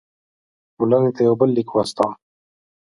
ټولنې 0.75 1.11
ته 1.15 1.21
یو 1.27 1.33
بل 1.39 1.49
لیک 1.55 1.69
واستاوه. 1.71 2.13